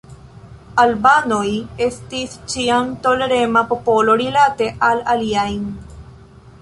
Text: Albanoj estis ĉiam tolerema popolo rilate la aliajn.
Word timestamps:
Albanoj 0.83 1.49
estis 1.87 2.33
ĉiam 2.53 2.89
tolerema 3.05 3.63
popolo 3.75 4.17
rilate 4.23 4.71
la 4.85 5.07
aliajn. 5.17 5.69